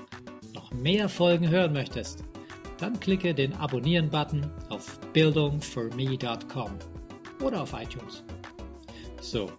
noch 0.54 0.72
mehr 0.72 1.08
Folgen 1.08 1.50
hören 1.50 1.72
möchtest, 1.72 2.22
dann 2.78 2.98
klicke 3.00 3.34
den 3.34 3.52
Abonnieren-Button 3.54 4.48
auf 4.68 5.00
bildungforme.com 5.12 6.70
oder 7.42 7.62
auf 7.62 7.72
iTunes. 7.72 8.22
So, 9.20 9.50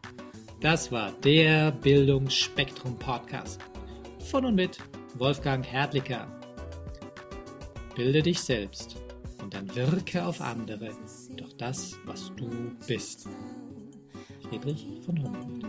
das 0.61 0.93
war 0.93 1.11
der 1.23 1.71
Bildungsspektrum 1.71 2.97
Podcast. 2.97 3.59
Von 4.19 4.45
und 4.45 4.55
mit 4.55 4.79
Wolfgang 5.17 5.65
Herdlicker. 5.65 6.27
Bilde 7.95 8.21
dich 8.21 8.41
selbst 8.41 8.97
und 9.41 9.53
dann 9.53 9.73
wirke 9.73 10.25
auf 10.25 10.41
andere 10.41 10.91
durch 11.37 11.55
das, 11.55 11.97
was 12.05 12.33
du 12.35 12.75
bist. 12.85 13.29
Friedrich 14.41 14.85
von 15.05 15.23
Humboldt. 15.23 15.65